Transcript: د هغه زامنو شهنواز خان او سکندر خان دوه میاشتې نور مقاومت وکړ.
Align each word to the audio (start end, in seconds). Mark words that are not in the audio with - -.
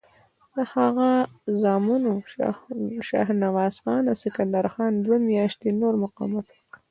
د 0.55 0.57
هغه 0.73 1.09
زامنو 1.61 2.13
شهنواز 3.09 3.75
خان 3.83 4.03
او 4.11 4.17
سکندر 4.23 4.65
خان 4.73 4.91
دوه 4.95 5.17
میاشتې 5.29 5.69
نور 5.81 5.93
مقاومت 6.03 6.45
وکړ. 6.51 6.79